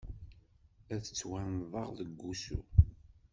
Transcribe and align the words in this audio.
Ad 0.93 1.01
ttwannḍeɣ 1.03 1.87
deg 1.99 2.19
usu. 2.31 2.59